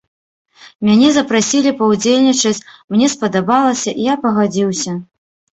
[0.87, 2.65] Мяне запрасілі паўдзельнічаць,
[2.95, 4.97] мне спадабалася, і я пагадзіўся.